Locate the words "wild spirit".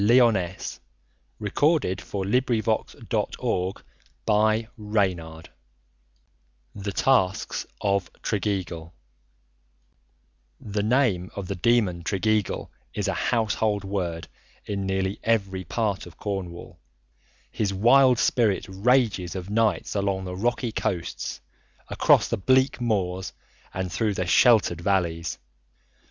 17.71-18.65